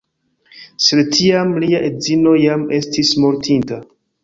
Sed 0.85 1.11
tiam 1.17 1.51
lia 1.65 1.83
edzino 1.91 2.35
jam 2.47 2.67
estis 2.81 3.15
mortinta. 3.27 3.83